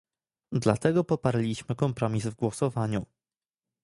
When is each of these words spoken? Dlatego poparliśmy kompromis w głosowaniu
Dlatego 0.51 1.03
poparliśmy 1.03 1.75
kompromis 1.75 2.27
w 2.27 2.35
głosowaniu 2.35 3.05